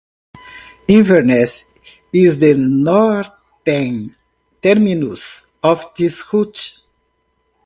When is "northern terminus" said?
2.55-5.59